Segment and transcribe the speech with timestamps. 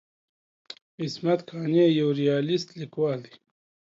[1.01, 3.33] عصمت قانع یو ریالیست لیکوال دی.